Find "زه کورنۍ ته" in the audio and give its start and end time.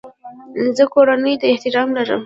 0.77-1.45